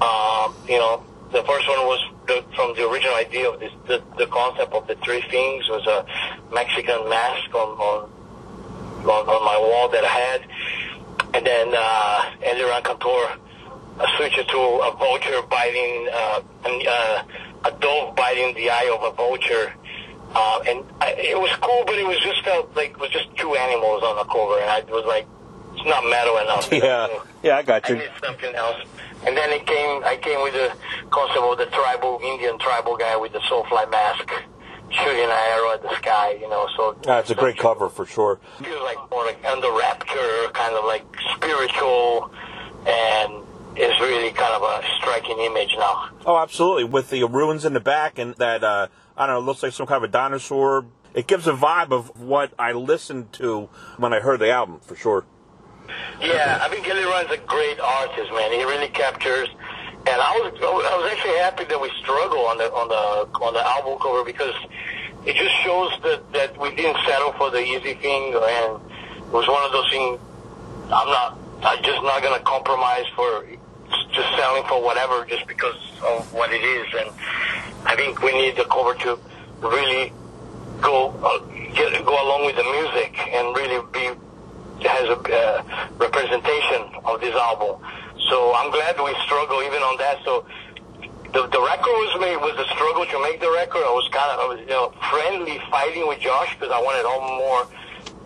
Uh, 0.00 0.52
you 0.68 0.78
know, 0.78 1.02
the 1.32 1.42
first 1.42 1.68
one 1.68 1.78
was 1.86 2.00
the, 2.28 2.44
from 2.54 2.74
the 2.76 2.88
original 2.88 3.14
idea 3.16 3.50
of 3.50 3.58
this, 3.58 3.72
the, 3.88 4.02
the 4.16 4.26
concept 4.28 4.72
of 4.72 4.86
the 4.86 4.94
three 4.96 5.22
things 5.22 5.68
was 5.68 5.84
a 5.86 6.06
Mexican 6.54 7.08
mask 7.08 7.52
on 7.54 7.68
on, 7.76 8.10
on, 9.02 9.28
on 9.28 9.44
my 9.44 9.58
wall 9.58 9.88
that 9.88 10.04
I 10.04 10.08
had, 10.08 10.40
and 11.34 11.44
then 11.44 11.74
uh, 11.76 12.30
Eliran 12.40 12.82
Kantor 12.84 13.36
uh, 13.98 14.06
switched 14.16 14.38
it 14.38 14.48
to 14.48 14.58
a 14.58 14.96
vulture 14.96 15.42
biting 15.50 16.08
uh, 16.12 16.40
and, 16.64 16.86
uh, 16.86 17.24
a 17.64 17.70
dove 17.72 18.14
biting 18.16 18.54
the 18.54 18.70
eye 18.70 18.90
of 18.94 19.02
a 19.02 19.14
vulture. 19.14 19.74
Uh, 20.34 20.60
and 20.66 20.84
I, 21.00 21.12
it 21.12 21.40
was 21.40 21.50
cool, 21.60 21.84
but 21.86 21.96
it 21.96 22.06
was 22.06 22.18
just 22.20 22.44
felt 22.44 22.74
like 22.76 22.90
it 22.90 23.00
was 23.00 23.10
just 23.10 23.34
two 23.36 23.54
animals 23.54 24.02
on 24.02 24.16
the 24.16 24.24
cover, 24.24 24.60
and 24.60 24.70
I 24.70 24.80
was 24.90 25.06
like, 25.06 25.26
it's 25.74 25.86
not 25.86 26.04
metal 26.04 26.36
enough. 26.38 26.72
Yeah, 26.72 27.06
so 27.06 27.22
yeah, 27.42 27.56
I 27.56 27.62
got 27.62 27.88
you. 27.88 27.96
I 27.96 27.98
did 27.98 28.10
something 28.22 28.54
else. 28.54 28.82
And 29.26 29.36
then 29.36 29.50
it 29.50 29.66
came, 29.66 30.04
I 30.04 30.16
came 30.16 30.42
with 30.42 30.52
the 30.54 30.72
concept 31.10 31.38
of 31.38 31.58
the 31.58 31.66
tribal, 31.66 32.20
Indian 32.22 32.58
tribal 32.58 32.96
guy 32.96 33.16
with 33.16 33.32
the 33.32 33.40
soulfly 33.40 33.90
mask 33.90 34.30
shooting 34.90 35.24
an 35.24 35.30
arrow 35.30 35.72
at 35.72 35.82
the 35.82 35.94
sky, 35.96 36.32
you 36.40 36.48
know, 36.48 36.66
so. 36.76 36.96
That's 37.02 37.30
a 37.30 37.34
great 37.34 37.58
cover 37.58 37.88
for 37.88 38.06
sure. 38.06 38.40
Feels 38.62 38.82
like 38.82 38.98
more 39.10 39.24
like 39.24 39.44
under 39.44 39.70
rapture, 39.72 40.48
kind 40.52 40.74
of 40.74 40.84
like 40.84 41.04
spiritual, 41.34 42.30
and 42.86 43.44
is 43.78 43.98
really 44.00 44.30
kind 44.32 44.54
of 44.54 44.62
a 44.62 44.84
striking 44.98 45.38
image 45.38 45.74
now. 45.78 46.10
Oh, 46.26 46.36
absolutely. 46.36 46.84
With 46.84 47.10
the 47.10 47.24
ruins 47.24 47.64
in 47.64 47.74
the 47.74 47.80
back 47.80 48.18
and 48.18 48.34
that, 48.36 48.64
uh, 48.64 48.88
I 49.16 49.26
don't 49.26 49.36
know, 49.36 49.40
looks 49.40 49.62
like 49.62 49.72
some 49.72 49.86
kind 49.86 50.02
of 50.02 50.08
a 50.08 50.12
dinosaur. 50.12 50.86
It 51.14 51.26
gives 51.26 51.46
a 51.46 51.52
vibe 51.52 51.92
of 51.92 52.20
what 52.20 52.52
I 52.58 52.72
listened 52.72 53.32
to 53.34 53.68
when 53.96 54.12
I 54.12 54.20
heard 54.20 54.40
the 54.40 54.50
album, 54.50 54.80
for 54.80 54.94
sure. 54.94 55.24
Yeah, 56.20 56.58
I 56.60 56.68
think 56.68 56.86
Eliran's 56.86 57.30
a 57.30 57.38
great 57.38 57.80
artist, 57.80 58.30
man. 58.32 58.52
He 58.52 58.62
really 58.64 58.88
captures. 58.88 59.48
And 60.06 60.20
I 60.20 60.32
was 60.40 60.52
I 60.62 60.96
was 60.96 61.12
actually 61.12 61.38
happy 61.38 61.64
that 61.64 61.80
we 61.80 61.90
struggle 62.00 62.46
on 62.46 62.58
the 62.58 62.72
on 62.72 62.88
the 62.88 63.44
on 63.44 63.52
the 63.52 63.60
album 63.60 63.98
cover 64.00 64.24
because 64.24 64.54
it 65.26 65.36
just 65.36 65.54
shows 65.62 65.92
that 66.02 66.32
that 66.32 66.58
we 66.58 66.74
didn't 66.74 66.96
settle 67.04 67.32
for 67.32 67.50
the 67.50 67.60
easy 67.60 67.94
thing 67.94 68.32
and 68.32 68.80
it 69.28 69.32
was 69.32 69.46
one 69.48 69.64
of 69.64 69.72
those 69.72 69.90
things. 69.90 70.20
I'm 70.88 71.08
not. 71.08 71.38
I'm 71.62 71.82
just 71.82 72.02
not 72.02 72.22
gonna 72.22 72.40
compromise 72.40 73.04
for 73.14 73.44
just 74.12 74.28
selling 74.36 74.64
for 74.64 74.82
whatever 74.82 75.24
just 75.24 75.46
because 75.46 75.76
of 76.04 76.32
what 76.32 76.52
it 76.52 76.62
is. 76.62 76.86
And 76.98 77.10
I 77.84 77.96
think 77.96 78.22
we 78.22 78.32
need 78.32 78.56
the 78.56 78.64
cover 78.64 78.94
to 78.94 79.18
really 79.60 80.12
go 80.80 81.10
uh, 81.22 81.38
get, 81.74 82.04
go 82.04 82.14
along 82.14 82.46
with 82.46 82.56
the 82.56 82.64
music 82.64 83.18
and 83.34 83.56
really 83.56 83.84
be 83.92 84.10
has 84.86 85.08
a 85.08 85.18
uh, 85.18 85.88
representation 85.98 86.86
of 87.04 87.20
this 87.20 87.34
album. 87.34 87.82
So 88.30 88.54
I'm 88.54 88.70
glad 88.70 88.94
we 89.00 89.14
struggle 89.24 89.62
even 89.62 89.82
on 89.82 89.98
that. 89.98 90.22
So 90.24 90.46
the, 91.32 91.46
the 91.48 91.60
record 91.60 91.94
was 92.06 92.20
made 92.20 92.36
was 92.36 92.56
a 92.58 92.68
struggle 92.72 93.04
to 93.04 93.18
make 93.22 93.40
the 93.40 93.50
record. 93.50 93.82
I 93.84 93.92
was 93.92 94.08
kind 94.12 94.30
of 94.32 94.38
I 94.38 94.46
was 94.48 94.60
you 94.60 94.72
know 94.72 94.94
friendly 95.10 95.58
fighting 95.70 96.06
with 96.06 96.20
Josh 96.20 96.54
because 96.54 96.72
I 96.72 96.80
wanted 96.80 97.04
all 97.04 97.20
more 97.36 97.66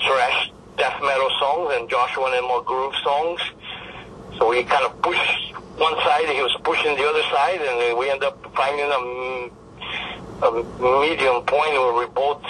thrash 0.04 0.52
death 0.76 1.00
metal 1.02 1.30
songs 1.38 1.74
and 1.74 1.88
Josh 1.88 2.16
wanted 2.16 2.42
more 2.42 2.62
groove 2.62 2.94
songs. 3.02 3.40
So 4.38 4.48
we 4.48 4.64
kind 4.64 4.84
of 4.84 5.00
pushed 5.02 5.54
one 5.76 5.94
side, 6.04 6.28
he 6.28 6.42
was 6.42 6.56
pushing 6.62 6.96
the 6.96 7.06
other 7.08 7.22
side, 7.30 7.60
and 7.60 7.98
we 7.98 8.10
ended 8.10 8.24
up 8.24 8.38
finding 8.54 8.86
a, 8.86 10.46
a 10.46 10.50
medium 11.00 11.42
point 11.44 11.72
where 11.72 11.94
we 11.94 12.06
both 12.12 12.42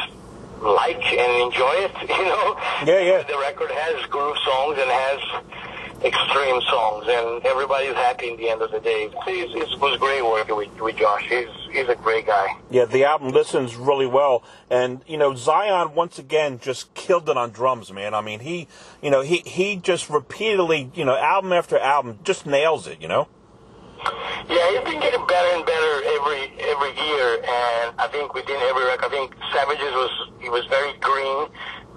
like 0.60 1.02
and 1.12 1.32
enjoy 1.42 1.74
it. 1.86 1.92
You 2.08 2.24
know. 2.28 2.56
Yeah, 2.86 3.00
yeah. 3.00 3.22
The 3.22 3.38
record 3.38 3.70
has 3.70 4.06
groove 4.06 4.36
songs 4.44 4.78
and 4.78 4.90
has 4.90 5.20
extreme 6.04 6.60
songs, 6.62 7.06
and 7.08 7.44
everybody's 7.46 7.94
happy 7.94 8.30
in 8.30 8.36
the 8.36 8.48
end 8.48 8.62
of 8.62 8.70
the 8.70 8.80
day. 8.80 9.10
It 9.26 9.80
was 9.80 9.98
great 9.98 10.24
working 10.24 10.56
with, 10.56 10.80
with 10.80 10.96
Josh. 10.96 11.26
He's 11.28 11.61
he's 11.72 11.88
a 11.88 11.94
great 11.94 12.26
guy. 12.26 12.56
Yeah, 12.70 12.84
the 12.84 13.04
album 13.04 13.30
listens 13.30 13.76
really 13.76 14.06
well, 14.06 14.42
and 14.70 15.02
you 15.06 15.16
know 15.16 15.32
Zyon 15.32 15.94
once 15.94 16.18
again 16.18 16.58
just 16.60 16.92
killed 16.94 17.28
it 17.28 17.36
on 17.36 17.50
drums, 17.50 17.92
man. 17.92 18.14
I 18.14 18.20
mean, 18.20 18.40
he, 18.40 18.68
you 19.02 19.10
know, 19.10 19.22
he 19.22 19.38
he 19.38 19.76
just 19.76 20.10
repeatedly, 20.10 20.90
you 20.94 21.04
know, 21.04 21.16
album 21.16 21.52
after 21.52 21.78
album, 21.78 22.18
just 22.24 22.46
nails 22.46 22.86
it, 22.86 23.00
you 23.00 23.08
know. 23.08 23.28
Yeah, 24.48 24.70
he's 24.70 24.80
been 24.80 25.00
getting 25.00 25.24
better 25.26 25.56
and 25.56 25.64
better 25.64 25.92
every 26.18 26.50
every 26.58 26.92
year, 27.06 27.36
and 27.36 27.94
I 27.98 28.08
think 28.10 28.34
within 28.34 28.56
every 28.62 28.84
record, 28.84 29.06
I 29.06 29.08
think 29.10 29.34
Savages 29.52 29.92
was 29.92 30.30
he 30.40 30.48
was 30.48 30.66
very 30.66 30.92
green, 30.98 31.48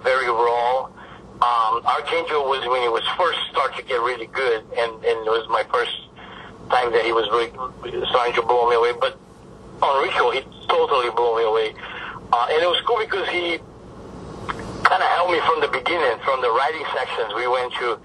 very 0.02 0.28
raw. 0.28 0.90
Um, 1.36 1.84
Archangel 1.84 2.48
was 2.48 2.66
when 2.66 2.80
he 2.80 2.88
was 2.88 3.04
first 3.18 3.38
starting 3.50 3.76
to 3.76 3.84
get 3.84 4.00
really 4.00 4.26
good, 4.26 4.64
and, 4.78 4.92
and 5.04 5.16
it 5.26 5.28
was 5.28 5.46
my 5.50 5.64
first 5.68 5.92
time 6.70 6.92
that 6.92 7.04
he 7.04 7.12
was 7.12 7.28
really 7.28 7.52
starting 8.08 8.34
to 8.34 8.42
blow 8.42 8.70
me 8.70 8.76
away. 8.76 8.92
But 8.98 9.18
on 9.82 10.02
Ritual, 10.02 10.30
he 10.32 10.40
totally 10.68 11.10
blew 11.10 11.36
me 11.36 11.44
away. 11.44 11.74
Uh, 12.32 12.46
and 12.50 12.62
it 12.62 12.66
was 12.66 12.80
cool 12.86 12.98
because 12.98 13.28
he 13.28 13.58
kind 14.82 15.02
of 15.02 15.08
helped 15.18 15.32
me 15.32 15.40
from 15.46 15.60
the 15.60 15.68
beginning, 15.68 16.18
from 16.24 16.40
the 16.42 16.50
writing 16.50 16.84
sections. 16.94 17.34
We 17.34 17.46
went 17.46 17.72
to 17.74 17.98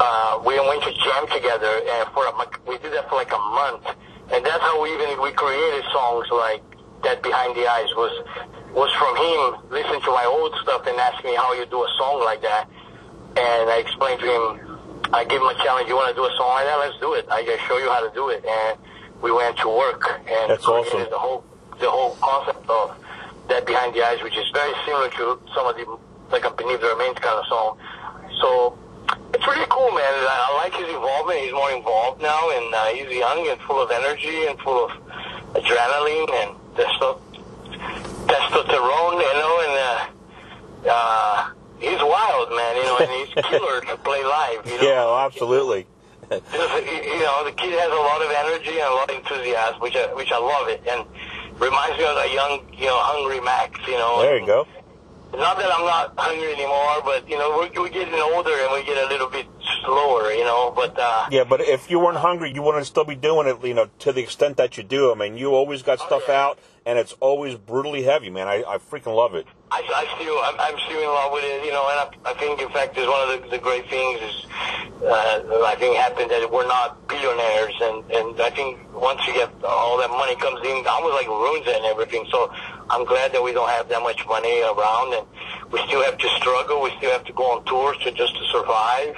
uh, 0.00 0.38
we 0.46 0.54
went 0.60 0.82
to 0.84 0.92
jam 0.94 1.26
together, 1.26 1.82
and 1.82 2.06
for 2.14 2.22
a, 2.26 2.32
we 2.66 2.78
did 2.78 2.92
that 2.94 3.08
for 3.10 3.16
like 3.16 3.32
a 3.34 3.38
month, 3.38 3.82
and 4.30 4.46
that's 4.46 4.62
how 4.62 4.80
we 4.82 4.94
even 4.94 5.20
we 5.20 5.32
created 5.32 5.82
songs 5.90 6.26
like 6.30 6.62
that. 7.02 7.22
Behind 7.22 7.56
the 7.56 7.66
Eyes 7.66 7.90
was 7.98 8.14
was 8.74 8.90
from 8.94 9.14
him 9.18 9.70
listening 9.74 10.00
to 10.02 10.10
my 10.14 10.22
old 10.22 10.54
stuff 10.62 10.86
and 10.86 10.94
asking 10.98 11.30
me 11.30 11.36
how 11.36 11.52
you 11.54 11.66
do 11.66 11.82
a 11.82 11.90
song 11.98 12.22
like 12.22 12.42
that. 12.42 12.68
And 13.34 13.70
I 13.70 13.78
explained 13.78 14.20
to 14.20 14.26
him, 14.26 14.78
I 15.12 15.24
gave 15.24 15.40
him 15.40 15.48
a 15.48 15.58
challenge. 15.62 15.88
You 15.88 15.96
want 15.96 16.14
to 16.14 16.18
do 16.18 16.26
a 16.26 16.34
song 16.36 16.54
like 16.54 16.66
that? 16.66 16.78
Let's 16.78 16.98
do 17.00 17.14
it. 17.14 17.26
I 17.30 17.42
just 17.42 17.64
show 17.66 17.78
you 17.78 17.90
how 17.90 18.06
to 18.06 18.14
do 18.14 18.28
it. 18.30 18.44
And 18.44 18.78
we 19.22 19.32
went 19.32 19.56
to 19.58 19.68
work 19.68 20.20
and 20.26 20.50
That's 20.50 20.66
awesome. 20.66 21.00
the 21.10 21.18
whole 21.18 21.44
the 21.80 21.90
whole 21.90 22.16
concept 22.20 22.68
of 22.68 22.96
that 23.48 23.64
behind 23.66 23.94
the 23.94 24.02
eyes, 24.04 24.22
which 24.22 24.36
is 24.36 24.44
very 24.52 24.72
similar 24.84 25.08
to 25.10 25.40
some 25.54 25.66
of 25.66 25.76
the 25.76 25.86
like 26.30 26.44
a 26.44 26.50
Beneath 26.50 26.80
the 26.80 26.88
Remains 26.88 27.18
kind 27.18 27.38
of 27.38 27.46
song. 27.46 27.78
So 28.40 28.78
it's 29.34 29.46
really 29.46 29.66
cool, 29.70 29.90
man. 29.92 30.04
I, 30.04 30.48
I 30.50 30.56
like 30.64 30.74
his 30.74 30.88
involvement. 30.88 31.38
He's 31.40 31.52
more 31.52 31.70
involved 31.72 32.20
now, 32.20 32.50
and 32.50 32.74
uh, 32.74 32.84
he's 32.86 33.08
young 33.16 33.46
and 33.48 33.60
full 33.62 33.80
of 33.82 33.90
energy 33.90 34.46
and 34.46 34.58
full 34.60 34.84
of 34.84 34.90
adrenaline 35.54 36.30
and 36.30 36.50
testo- 36.76 37.20
testosterone, 38.26 39.16
you 39.22 39.34
know, 39.40 39.54
and 39.64 39.74
uh, 39.78 40.90
uh, 40.90 41.50
he's 41.78 41.98
wild, 42.00 42.50
man, 42.50 42.76
you 42.76 42.82
know, 42.84 42.98
and 42.98 43.10
he's 43.10 43.44
killer 43.44 43.80
to 43.80 43.96
play 43.98 44.22
live, 44.24 44.66
you 44.66 44.76
know. 44.76 44.82
Yeah, 44.82 45.04
well, 45.04 45.18
absolutely. 45.18 45.86
You 46.30 47.24
know, 47.24 47.44
the 47.44 47.52
kid 47.52 47.72
has 47.72 47.90
a 47.90 48.02
lot 48.04 48.20
of 48.20 48.30
energy 48.30 48.78
and 48.78 48.88
a 48.88 48.94
lot 48.94 49.10
of 49.10 49.16
enthusiasm, 49.16 49.80
which 49.80 49.96
I, 49.96 50.12
which 50.14 50.30
I 50.30 50.38
love 50.38 50.68
it, 50.68 50.82
and 50.86 51.04
reminds 51.58 51.98
me 51.98 52.04
of 52.04 52.16
a 52.16 52.32
young, 52.32 52.68
you 52.76 52.86
know, 52.86 52.98
hungry 53.00 53.40
Max, 53.40 53.80
you 53.86 53.94
know. 53.94 54.20
There 54.22 54.38
you 54.38 54.46
go. 54.46 54.66
Not 55.32 55.58
that 55.58 55.70
I'm 55.72 55.84
not 55.84 56.14
hungry 56.16 56.52
anymore, 56.52 57.00
but 57.04 57.28
you 57.28 57.38
know, 57.38 57.50
we're, 57.56 57.82
we're 57.82 57.88
getting 57.88 58.14
older 58.14 58.52
and 58.52 58.72
we 58.72 58.84
get 58.84 59.02
a 59.04 59.08
little 59.08 59.28
bit 59.28 59.46
slower, 59.84 60.32
you 60.32 60.44
know. 60.44 60.72
But 60.74 60.98
uh, 60.98 61.28
Yeah, 61.30 61.44
but 61.44 61.60
if 61.60 61.90
you 61.90 61.98
weren't 61.98 62.18
hungry, 62.18 62.52
you 62.52 62.62
wouldn't 62.62 62.86
still 62.86 63.04
be 63.04 63.14
doing 63.14 63.46
it, 63.48 63.64
you 63.64 63.74
know, 63.74 63.88
to 64.00 64.12
the 64.12 64.22
extent 64.22 64.56
that 64.56 64.76
you 64.76 64.82
do. 64.82 65.12
I 65.12 65.14
mean, 65.14 65.36
you 65.36 65.54
always 65.54 65.82
got 65.82 66.00
stuff 66.00 66.24
yeah. 66.28 66.42
out, 66.42 66.58
and 66.86 66.98
it's 66.98 67.14
always 67.20 67.54
brutally 67.56 68.02
heavy, 68.02 68.30
man. 68.30 68.48
I, 68.48 68.64
I 68.66 68.78
freaking 68.78 69.14
love 69.14 69.34
it. 69.34 69.46
I, 69.70 69.82
I 69.84 70.04
still, 70.16 70.38
I'm, 70.42 70.56
I'm 70.58 70.78
still 70.86 71.00
in 71.00 71.08
love 71.08 71.32
with 71.32 71.44
it, 71.44 71.64
you 71.64 71.72
know, 71.72 71.84
and 71.90 72.00
I, 72.00 72.30
I 72.30 72.34
think, 72.34 72.60
in 72.60 72.70
fact, 72.70 72.96
is 72.96 73.06
one 73.06 73.28
of 73.28 73.42
the, 73.42 73.50
the 73.50 73.58
great 73.58 73.88
things 73.90 74.20
is, 74.22 74.46
uh, 75.04 75.62
I 75.68 75.76
think 75.78 75.96
happened 75.96 76.30
that 76.30 76.50
we're 76.50 76.66
not 76.66 77.06
billionaires, 77.06 77.74
and, 77.82 78.10
and 78.10 78.40
I 78.40 78.50
think 78.50 78.80
once 78.94 79.20
you 79.26 79.34
get 79.34 79.52
all 79.62 79.98
that 79.98 80.10
money 80.10 80.34
comes 80.36 80.58
in, 80.66 80.86
almost 80.86 81.14
like 81.14 81.28
ruins 81.28 81.66
it 81.66 81.76
and 81.76 81.84
everything. 81.84 82.26
So 82.30 82.50
I'm 82.90 83.04
glad 83.04 83.32
that 83.32 83.42
we 83.42 83.52
don't 83.52 83.68
have 83.68 83.88
that 83.90 84.02
much 84.02 84.26
money 84.26 84.62
around, 84.62 85.14
and 85.14 85.26
we 85.70 85.78
still 85.86 86.02
have 86.02 86.16
to 86.16 86.28
struggle. 86.40 86.82
We 86.82 86.90
still 86.96 87.12
have 87.12 87.24
to 87.24 87.32
go 87.32 87.44
on 87.52 87.64
tours 87.66 87.98
to 88.04 88.10
just 88.10 88.34
to 88.36 88.44
survive. 88.50 89.14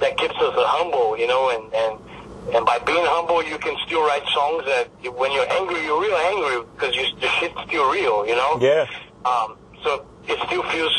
That 0.00 0.16
keeps 0.16 0.34
us 0.34 0.54
humble, 0.56 1.18
you 1.18 1.26
know, 1.26 1.50
and 1.50 1.72
and 1.74 2.54
and 2.54 2.66
by 2.66 2.78
being 2.80 3.04
humble, 3.04 3.44
you 3.44 3.58
can 3.58 3.76
still 3.86 4.02
write 4.02 4.26
songs 4.34 4.64
that 4.64 4.88
when 5.14 5.30
you're 5.30 5.48
angry, 5.52 5.84
you're 5.84 6.00
real 6.00 6.16
angry 6.16 6.64
because 6.74 6.96
you, 6.96 7.04
the 7.20 7.28
shit's 7.38 7.54
still 7.68 7.90
real, 7.92 8.26
you 8.26 8.34
know. 8.34 8.58
Yeah. 8.60 8.88
Um, 9.24 9.56
so 9.84 10.04
it 10.26 10.38
still 10.46 10.62
feels 10.64 10.94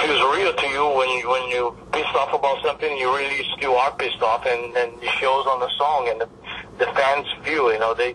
feels 0.00 0.20
real 0.36 0.52
to 0.52 0.66
you 0.66 0.84
when 0.98 1.08
you 1.16 1.30
when 1.30 1.48
you 1.48 1.76
pissed 1.92 2.14
off 2.14 2.34
about 2.34 2.62
something. 2.62 2.96
You 2.98 3.14
really 3.14 3.46
still 3.56 3.76
are 3.76 3.94
pissed 3.96 4.20
off, 4.20 4.44
and 4.46 4.76
and 4.76 5.02
it 5.02 5.10
shows 5.20 5.46
on 5.46 5.60
the 5.60 5.70
song, 5.78 6.08
and 6.10 6.20
the 6.20 6.28
the 6.78 6.86
fans 6.92 7.26
feel. 7.44 7.72
You 7.72 7.78
know, 7.78 7.94
they. 7.94 8.14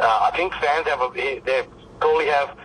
Uh, 0.00 0.30
I 0.32 0.36
think 0.36 0.52
fans 0.54 0.88
have 0.88 1.00
a 1.00 1.10
they 1.14 1.62
totally 2.00 2.26
have 2.26 2.56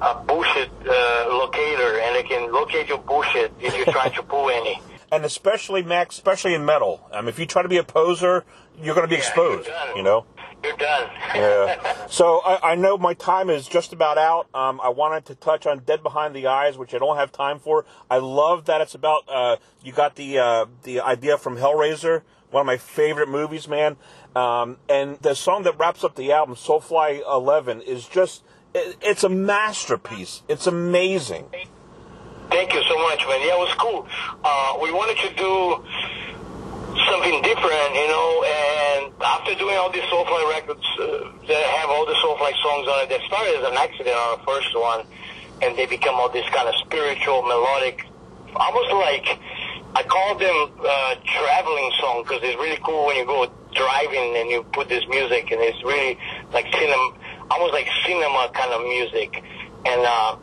a 0.00 0.14
bullshit 0.24 0.70
uh, 0.86 1.26
locator, 1.28 2.00
and 2.00 2.14
they 2.16 2.22
can 2.22 2.52
locate 2.52 2.88
your 2.88 2.98
bullshit 2.98 3.52
if 3.60 3.76
you're 3.76 3.92
trying 3.92 4.12
to 4.12 4.22
pull 4.32 4.48
any. 4.50 4.80
And 5.12 5.24
especially, 5.24 5.82
Max, 5.82 6.16
especially 6.16 6.54
in 6.54 6.64
metal. 6.64 7.08
I 7.12 7.20
mean, 7.20 7.28
if 7.28 7.38
you 7.38 7.46
try 7.46 7.62
to 7.62 7.68
be 7.68 7.76
a 7.78 7.84
poser, 7.84 8.44
you're 8.80 8.94
going 8.94 9.06
to 9.06 9.08
be 9.08 9.14
Yeah, 9.14 9.26
exposed, 9.26 9.66
you're 9.68 9.74
done. 9.76 9.96
you 9.96 10.02
know? 10.02 10.26
You're 10.64 10.76
done. 10.76 11.10
Yeah. 11.34 12.06
So 12.08 12.40
I, 12.44 12.72
I 12.72 12.74
know 12.74 12.98
my 12.98 13.14
time 13.14 13.48
is 13.50 13.68
just 13.68 13.92
about 13.92 14.18
out. 14.18 14.48
Um, 14.54 14.80
I 14.82 14.88
wanted 14.88 15.24
to 15.26 15.34
touch 15.36 15.64
on 15.66 15.80
Dead 15.80 16.02
Behind 16.02 16.34
the 16.34 16.46
Eyes, 16.48 16.76
which 16.76 16.92
I 16.94 16.98
don't 16.98 17.16
have 17.16 17.30
time 17.30 17.58
for. 17.60 17.84
I 18.10 18.18
love 18.18 18.64
that 18.64 18.80
it's 18.80 18.94
about. 18.94 19.22
Uh, 19.28 19.56
you 19.84 19.92
got 19.92 20.16
the 20.16 20.38
uh, 20.38 20.66
the 20.82 21.00
idea 21.00 21.38
from 21.38 21.56
Hellraiser, 21.58 22.22
one 22.50 22.62
of 22.62 22.66
my 22.66 22.78
favorite 22.78 23.28
movies, 23.28 23.68
man. 23.68 23.96
Um, 24.34 24.78
and 24.88 25.18
the 25.20 25.34
song 25.34 25.62
that 25.64 25.78
wraps 25.78 26.02
up 26.02 26.16
the 26.16 26.32
album, 26.32 26.56
Soulfly 26.56 27.20
Eleven, 27.30 27.80
is 27.82 28.08
just. 28.08 28.42
It, 28.74 28.96
it's 29.00 29.22
a 29.24 29.28
masterpiece. 29.28 30.42
It's 30.48 30.66
amazing. 30.66 31.46
Thank 32.50 32.72
you 32.72 32.82
so 32.88 32.96
much, 33.02 33.20
man. 33.26 33.40
Yeah, 33.42 33.54
it 33.54 33.58
was 33.58 33.74
cool. 33.78 34.06
Uh, 34.44 34.78
we 34.80 34.92
wanted 34.92 35.18
to 35.18 35.30
do 35.34 35.82
something 37.10 37.42
different, 37.42 37.90
you 37.94 38.08
know, 38.08 38.44
and 38.46 39.12
after 39.20 39.54
doing 39.54 39.76
all 39.76 39.90
these 39.90 40.06
Soulfly 40.08 40.48
records 40.50 40.86
uh, 40.98 41.30
that 41.46 41.62
have 41.78 41.90
all 41.90 42.06
the 42.06 42.14
Soulfly 42.24 42.52
songs 42.62 42.88
on 42.88 43.04
it, 43.04 43.08
that 43.10 43.20
started 43.26 43.60
as 43.60 43.68
an 43.68 43.76
accident 43.76 44.16
on 44.16 44.38
the 44.38 44.44
first 44.46 44.72
one, 44.74 45.04
and 45.62 45.76
they 45.76 45.86
become 45.86 46.14
all 46.14 46.30
this 46.30 46.48
kind 46.50 46.68
of 46.68 46.74
spiritual, 46.76 47.42
melodic, 47.42 48.06
almost 48.54 48.92
like, 48.92 49.38
I 49.94 50.02
call 50.04 50.38
them 50.38 50.56
uh, 50.80 51.14
traveling 51.24 51.90
song 52.00 52.22
because 52.22 52.40
it's 52.42 52.56
really 52.56 52.78
cool 52.82 53.06
when 53.06 53.16
you 53.16 53.26
go 53.26 53.50
driving 53.74 54.36
and 54.36 54.48
you 54.48 54.62
put 54.72 54.88
this 54.88 55.04
music 55.08 55.50
and 55.50 55.60
it's 55.60 55.82
really 55.84 56.18
like 56.52 56.66
cinema, 56.72 57.12
almost 57.50 57.72
like 57.72 57.88
cinema 58.06 58.50
kind 58.54 58.72
of 58.72 58.82
music. 58.82 59.42
And, 59.84 60.00
uh, 60.00 60.36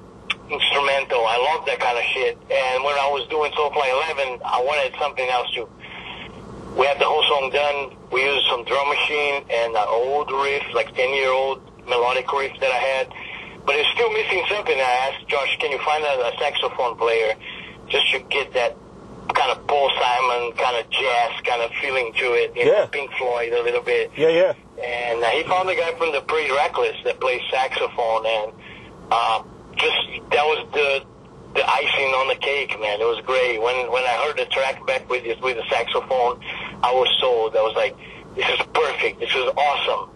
instrumental. 0.50 1.24
I 1.26 1.38
love 1.54 1.66
that 1.66 1.80
kind 1.80 1.98
of 1.98 2.04
shit. 2.14 2.38
And 2.52 2.84
when 2.84 2.96
I 2.96 3.08
was 3.12 3.28
doing 3.30 3.52
Soulfly 3.54 3.88
11, 4.18 4.42
I 4.46 4.62
wanted 4.62 4.94
something 5.00 5.28
else 5.30 5.50
to. 5.56 5.68
We 6.78 6.86
had 6.86 7.00
the 7.00 7.06
whole 7.06 7.24
song 7.30 7.50
done. 7.54 7.96
We 8.12 8.24
used 8.26 8.48
some 8.50 8.64
drum 8.66 8.90
machine 8.90 9.46
and 9.50 9.76
an 9.76 9.88
old 9.88 10.32
riff, 10.32 10.64
like 10.74 10.94
10 10.96 11.14
year 11.14 11.30
old 11.32 11.62
melodic 11.88 12.32
riff 12.34 12.54
that 12.60 12.72
I 12.72 12.82
had. 12.98 13.08
But 13.66 13.76
it's 13.76 13.90
still 13.94 14.12
missing 14.12 14.44
something. 14.50 14.76
I 14.76 15.12
asked 15.14 15.28
Josh, 15.28 15.56
can 15.60 15.72
you 15.72 15.80
find 15.80 16.04
a, 16.04 16.28
a 16.28 16.32
saxophone 16.40 16.98
player 16.98 17.36
just 17.88 18.12
to 18.12 18.20
get 18.28 18.54
that 18.54 18.76
kind 19.34 19.52
of 19.52 19.66
Paul 19.68 19.90
Simon, 19.96 20.52
kind 20.58 20.78
of 20.78 20.90
jazz 20.90 21.32
kind 21.46 21.62
of 21.62 21.72
feeling 21.82 22.12
to 22.20 22.26
it? 22.34 22.52
You 22.58 22.64
Yeah. 22.66 22.84
know, 22.84 22.88
Pink 22.88 23.12
Floyd 23.18 23.54
a 23.54 23.62
little 23.64 23.82
bit. 23.82 24.12
Yeah, 24.18 24.30
yeah. 24.30 24.54
And 24.84 25.24
uh, 25.24 25.28
he 25.30 25.44
found 25.44 25.70
a 25.70 25.76
guy 25.76 25.94
from 25.98 26.12
the 26.12 26.22
Pretty 26.22 26.52
Reckless 26.52 26.98
that 27.06 27.20
plays 27.22 27.42
saxophone, 27.52 28.26
and 28.26 28.52
uh, 29.12 29.44
just 29.76 30.30
that 30.32 30.46
was 30.46 30.68
the 30.74 31.06
the 31.56 31.64
icing 31.70 32.12
on 32.18 32.28
the 32.28 32.36
cake, 32.36 32.74
man. 32.80 33.00
It 33.00 33.06
was 33.06 33.22
great. 33.26 33.62
When 33.62 33.92
when 33.92 34.04
I 34.04 34.26
heard 34.26 34.38
the 34.38 34.46
track 34.46 34.86
back 34.88 35.10
with 35.10 35.24
with 35.42 35.58
the 35.58 35.66
saxophone, 35.70 36.42
I 36.84 36.92
was 36.92 37.10
sold. 37.20 37.56
I 37.56 37.62
was 37.62 37.76
like, 37.76 37.96
this 38.36 38.48
is 38.50 38.60
perfect. 38.74 39.20
This 39.20 39.30
is 39.30 39.48
awesome. 39.56 40.10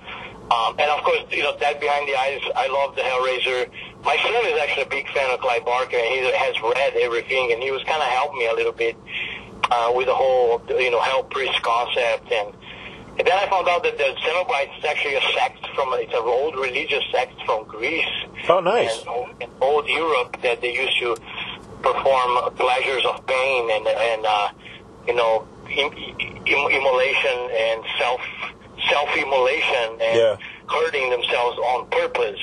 Um, 0.49 0.79
and 0.79 0.89
of 0.89 1.03
course, 1.03 1.19
you 1.29 1.43
know, 1.43 1.57
that 1.59 1.79
behind 1.81 2.07
the 2.07 2.15
eyes, 2.15 2.39
I 2.55 2.67
love 2.67 2.95
the 2.95 3.03
Hellraiser. 3.03 3.69
My 4.05 4.15
son 4.15 4.45
is 4.47 4.57
actually 4.59 4.83
a 4.83 4.89
big 4.89 5.07
fan 5.11 5.29
of 5.33 5.41
Clive 5.41 5.65
Barker, 5.65 5.97
and 5.97 6.07
he 6.07 6.23
has 6.31 6.55
read 6.61 6.95
everything, 6.95 7.51
and 7.51 7.61
he 7.61 7.71
was 7.71 7.83
kind 7.83 8.01
of 8.01 8.07
helping 8.07 8.39
me 8.39 8.47
a 8.47 8.53
little 8.53 8.71
bit 8.71 8.95
uh, 9.69 9.91
with 9.93 10.07
the 10.07 10.15
whole, 10.15 10.63
you 10.69 10.89
know, 10.89 11.01
Hell 11.01 11.23
Priest 11.23 11.61
concept. 11.61 12.31
And, 12.31 12.53
and 13.17 13.25
then 13.27 13.33
I 13.37 13.47
found 13.49 13.67
out 13.67 13.83
that 13.83 13.97
the 13.97 14.15
Cenobites 14.23 14.77
is 14.79 14.85
actually 14.85 15.15
a 15.15 15.21
sect 15.33 15.65
from, 15.75 15.89
it's 15.93 16.13
an 16.13 16.19
old 16.23 16.55
religious 16.55 17.03
sect 17.11 17.33
from 17.45 17.65
Greece. 17.65 18.05
Oh, 18.49 18.59
nice. 18.59 19.03
And, 19.07 19.41
and 19.41 19.51
old 19.61 19.87
Europe 19.87 20.37
that 20.43 20.61
they 20.61 20.73
used 20.73 20.97
to 20.99 21.15
perform 21.81 22.53
pleasures 22.55 23.05
of 23.05 23.25
pain 23.27 23.69
and, 23.71 23.87
and 23.87 24.25
uh, 24.25 24.49
you 25.07 25.13
know, 25.15 25.47
im- 25.69 25.93
im- 25.93 26.69
immolation 26.71 27.37
and 27.51 27.83
self 27.99 28.21
self-immolation 28.89 29.97
and 30.01 30.17
Yeah. 30.17 30.37
hurting 30.69 31.09
themselves 31.09 31.57
on 31.57 31.87
purpose. 31.89 32.39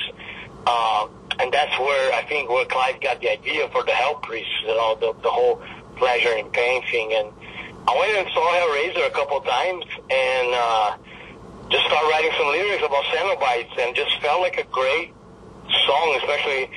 Uh, 0.67 1.07
and 1.39 1.51
that's 1.51 1.77
where 1.79 2.13
I 2.13 2.23
think 2.23 2.49
where 2.49 2.65
Clive 2.65 2.99
got 3.01 3.19
the 3.21 3.31
idea 3.31 3.67
for 3.69 3.83
the 3.83 3.91
Hell 3.91 4.15
Priest, 4.15 4.49
you 4.63 4.69
know, 4.75 4.95
the, 4.95 5.13
the 5.21 5.29
whole 5.29 5.61
pleasure 5.97 6.33
and 6.33 6.51
pain 6.51 6.81
thing. 6.91 7.13
And 7.13 7.27
I 7.87 7.93
went 7.97 8.17
and 8.17 8.27
saw 8.33 8.41
Hellraiser 8.41 9.07
a 9.07 9.11
couple 9.11 9.39
times 9.41 9.85
and 10.09 10.47
uh, 10.53 10.97
just 11.69 11.85
started 11.85 12.09
writing 12.09 12.31
some 12.37 12.47
lyrics 12.47 12.83
about 12.83 13.03
Cenobites 13.05 13.77
and 13.79 13.95
just 13.95 14.19
felt 14.21 14.41
like 14.41 14.57
a 14.57 14.63
great 14.65 15.13
song, 15.85 16.19
especially 16.21 16.69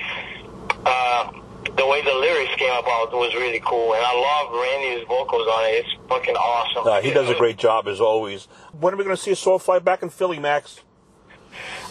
uh, 0.85 1.31
the 1.75 1.85
way 1.85 2.01
the 2.03 2.13
lyrics 2.13 2.53
came 2.55 2.73
about 2.77 3.11
was 3.11 3.33
really 3.35 3.61
cool. 3.65 3.93
And 3.93 4.03
I 4.05 4.13
love 4.13 4.53
Randy's 4.53 5.07
vocals 5.07 5.47
on 5.47 5.65
it. 5.65 5.85
It's 5.85 5.89
fucking 6.07 6.35
awesome. 6.35 6.87
Uh, 6.87 7.01
he 7.01 7.11
does 7.11 7.29
a 7.29 7.35
great 7.35 7.57
job 7.57 7.87
as 7.87 7.99
always. 7.99 8.45
When 8.79 8.93
are 8.93 8.97
we 8.97 9.03
going 9.03 9.15
to 9.15 9.21
see 9.21 9.31
a 9.31 9.35
Soulfly 9.35 9.83
back 9.83 10.03
in 10.03 10.09
Philly, 10.09 10.39
Max? 10.39 10.81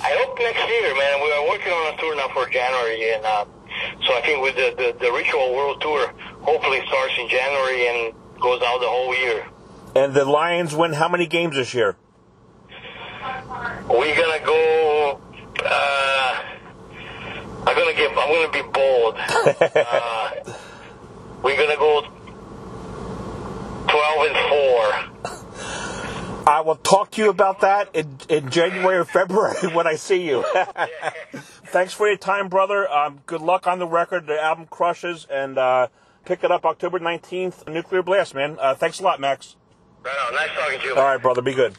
I 0.00 0.14
hope 0.22 0.38
next 0.38 0.62
year, 0.68 0.94
man. 0.94 1.20
We 1.22 1.32
are 1.32 1.48
working 1.48 1.72
on 1.72 1.94
a 1.94 1.96
tour 1.98 2.14
now 2.14 2.28
for 2.28 2.48
January, 2.48 3.12
and 3.14 3.24
uh, 3.24 3.44
so 4.06 4.14
I 4.14 4.20
think 4.22 4.40
with 4.42 4.54
the, 4.54 4.70
the 4.78 4.96
the 5.06 5.12
Ritual 5.12 5.54
World 5.54 5.80
Tour, 5.80 6.06
hopefully 6.40 6.80
starts 6.86 7.14
in 7.18 7.28
January 7.28 7.88
and 7.88 8.14
goes 8.40 8.62
out 8.62 8.80
the 8.80 8.88
whole 8.88 9.14
year. 9.14 9.46
And 9.94 10.14
the 10.14 10.24
Lions 10.24 10.74
win 10.74 10.92
how 10.92 11.08
many 11.08 11.26
games 11.26 11.56
this 11.56 11.74
year? 11.74 11.96
We're 13.88 14.16
gonna 14.16 14.44
go. 14.44 15.20
Uh, 15.64 16.42
I'm 17.66 17.76
gonna 17.76 17.94
give. 17.94 18.12
I'm 18.16 18.28
gonna 18.28 18.52
be 18.52 18.62
bold. 18.70 19.14
uh, 19.18 20.30
we're 21.42 21.56
gonna 21.56 21.76
go 21.76 22.02
twelve 23.88 24.26
and 24.26 24.36
four. 24.48 25.38
I 26.46 26.62
will 26.62 26.76
talk 26.76 27.10
to 27.12 27.22
you 27.22 27.28
about 27.28 27.60
that 27.60 27.94
in, 27.94 28.18
in 28.30 28.48
January 28.48 28.96
or 28.96 29.04
February 29.04 29.68
when 29.74 29.86
I 29.86 29.96
see 29.96 30.26
you. 30.26 30.44
Thanks 31.66 31.92
for 31.92 32.08
your 32.08 32.16
time, 32.16 32.48
brother. 32.48 32.90
Um, 32.90 33.20
good 33.26 33.42
luck 33.42 33.66
on 33.66 33.78
the 33.78 33.86
record. 33.86 34.26
The 34.26 34.40
album 34.40 34.66
crushes, 34.70 35.26
and 35.30 35.58
uh, 35.58 35.88
pick 36.28 36.44
it 36.44 36.50
up 36.52 36.66
October 36.66 37.00
19th, 37.00 37.66
Nuclear 37.72 38.02
Blast, 38.02 38.34
man. 38.34 38.58
Uh, 38.60 38.74
thanks 38.74 39.00
a 39.00 39.02
lot, 39.02 39.18
Max. 39.18 39.56
Right 40.04 40.14
on. 40.26 40.34
Nice 40.34 40.50
talking 40.54 40.78
to 40.78 40.86
you. 40.86 40.94
All 40.94 41.02
right, 41.02 41.20
brother. 41.20 41.40
Be 41.40 41.54
good. 41.54 41.78